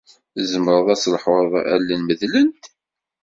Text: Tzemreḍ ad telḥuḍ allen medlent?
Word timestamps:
Tzemreḍ 0.33 0.87
ad 0.93 0.99
telḥuḍ 0.99 1.51
allen 1.75 2.01
medlent? 2.03 2.63